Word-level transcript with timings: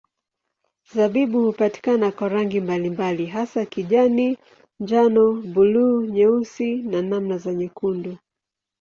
Zabibu 0.93 1.45
hupatikana 1.45 2.11
kwa 2.11 2.29
rangi 2.29 2.59
mbalimbali 2.61 3.25
hasa 3.25 3.65
kijani, 3.65 4.37
njano, 4.79 5.31
buluu, 5.33 6.01
nyeusi 6.01 6.75
na 6.75 7.01
namna 7.01 7.37
za 7.37 7.53
nyekundu. 7.53 8.17